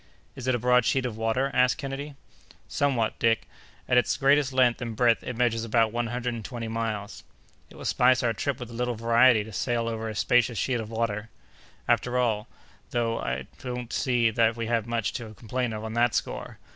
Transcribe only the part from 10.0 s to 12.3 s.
a spacious sheet of water." "After